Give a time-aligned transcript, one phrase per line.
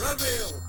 [0.00, 0.67] Ramil!